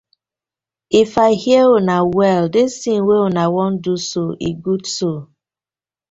If 0.89 1.19
I 1.19 1.33
hear 1.37 1.65
una 1.79 1.97
well, 2.19 2.45
dis 2.55 2.73
ting 2.83 3.01
wey 3.07 3.21
una 3.27 3.45
wan 3.55 3.71
do 3.85 3.93
so 4.09 4.23
e 4.47 4.49
good 4.65 4.83
so. 4.95 5.11